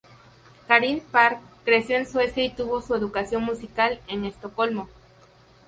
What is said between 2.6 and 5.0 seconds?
su educación musical en Estocolmo.